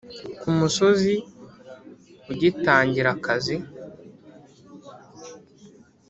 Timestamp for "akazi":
3.15-3.55